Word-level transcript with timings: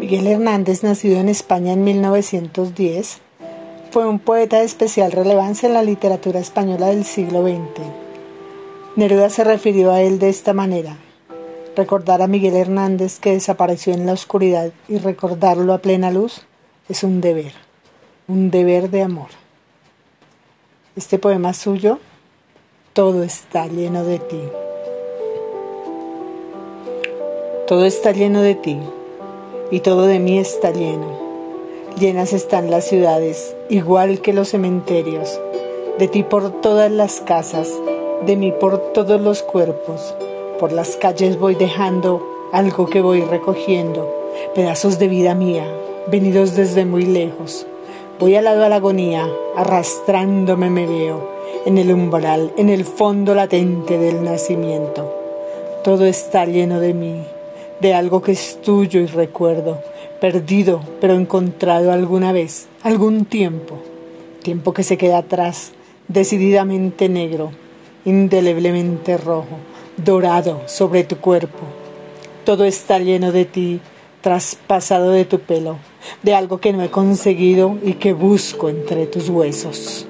Miguel 0.00 0.26
Hernández, 0.28 0.82
nacido 0.82 1.20
en 1.20 1.28
España 1.28 1.74
en 1.74 1.84
1910, 1.84 3.18
fue 3.90 4.08
un 4.08 4.18
poeta 4.18 4.60
de 4.60 4.64
especial 4.64 5.12
relevancia 5.12 5.66
en 5.66 5.74
la 5.74 5.82
literatura 5.82 6.40
española 6.40 6.86
del 6.86 7.04
siglo 7.04 7.42
XX. 7.42 7.86
Neruda 8.96 9.28
se 9.28 9.44
refirió 9.44 9.92
a 9.92 10.00
él 10.00 10.18
de 10.18 10.30
esta 10.30 10.54
manera. 10.54 10.96
Recordar 11.76 12.22
a 12.22 12.28
Miguel 12.28 12.56
Hernández 12.56 13.18
que 13.18 13.32
desapareció 13.32 13.92
en 13.92 14.06
la 14.06 14.14
oscuridad 14.14 14.72
y 14.88 14.96
recordarlo 14.96 15.74
a 15.74 15.82
plena 15.82 16.10
luz 16.10 16.46
es 16.88 17.04
un 17.04 17.20
deber, 17.20 17.52
un 18.26 18.50
deber 18.50 18.88
de 18.88 19.02
amor. 19.02 19.28
Este 20.96 21.18
poema 21.18 21.52
suyo, 21.52 21.98
todo 22.94 23.22
está 23.22 23.66
lleno 23.66 24.02
de 24.04 24.18
ti. 24.18 24.40
Todo 27.66 27.84
está 27.84 28.12
lleno 28.12 28.40
de 28.40 28.54
ti 28.54 28.78
y 29.70 29.80
todo 29.80 30.06
de 30.06 30.18
mí 30.18 30.38
está 30.38 30.70
lleno. 30.72 31.06
Llenas 31.98 32.32
están 32.32 32.70
las 32.70 32.84
ciudades, 32.84 33.54
igual 33.68 34.20
que 34.20 34.32
los 34.32 34.48
cementerios, 34.48 35.40
de 35.98 36.08
ti 36.08 36.22
por 36.22 36.50
todas 36.60 36.90
las 36.90 37.20
casas, 37.20 37.70
de 38.26 38.36
mí 38.36 38.52
por 38.52 38.78
todos 38.92 39.20
los 39.20 39.42
cuerpos. 39.42 40.14
Por 40.58 40.72
las 40.72 40.96
calles 40.96 41.38
voy 41.38 41.54
dejando 41.54 42.26
algo 42.52 42.88
que 42.88 43.00
voy 43.00 43.22
recogiendo, 43.22 44.12
pedazos 44.54 44.98
de 44.98 45.08
vida 45.08 45.34
mía, 45.34 45.66
venidos 46.08 46.56
desde 46.56 46.84
muy 46.84 47.04
lejos. 47.04 47.66
Voy 48.18 48.34
al 48.36 48.44
lado 48.44 48.64
a 48.64 48.68
la 48.68 48.76
agonía, 48.76 49.28
arrastrándome 49.56 50.68
me 50.68 50.86
veo, 50.86 51.28
en 51.64 51.78
el 51.78 51.92
umbral, 51.92 52.52
en 52.56 52.68
el 52.68 52.84
fondo 52.84 53.34
latente 53.34 53.98
del 53.98 54.22
nacimiento. 54.24 55.14
Todo 55.82 56.04
está 56.04 56.44
lleno 56.44 56.80
de 56.80 56.92
mí, 56.92 57.24
de 57.80 57.94
algo 57.94 58.22
que 58.22 58.32
es 58.32 58.60
tuyo 58.62 59.00
y 59.00 59.06
recuerdo, 59.06 59.82
perdido 60.20 60.82
pero 61.00 61.14
encontrado 61.14 61.92
alguna 61.92 62.32
vez, 62.32 62.68
algún 62.82 63.24
tiempo, 63.24 63.78
tiempo 64.42 64.72
que 64.72 64.82
se 64.82 64.98
queda 64.98 65.18
atrás, 65.18 65.72
decididamente 66.08 67.08
negro, 67.08 67.52
indeleblemente 68.04 69.16
rojo, 69.16 69.58
dorado 69.96 70.62
sobre 70.66 71.04
tu 71.04 71.16
cuerpo. 71.16 71.60
Todo 72.44 72.64
está 72.64 72.98
lleno 72.98 73.32
de 73.32 73.44
ti, 73.44 73.80
traspasado 74.20 75.10
de 75.10 75.24
tu 75.24 75.40
pelo, 75.40 75.76
de 76.22 76.34
algo 76.34 76.58
que 76.58 76.72
no 76.72 76.82
he 76.82 76.90
conseguido 76.90 77.78
y 77.82 77.94
que 77.94 78.12
busco 78.12 78.68
entre 78.68 79.06
tus 79.06 79.28
huesos. 79.28 80.06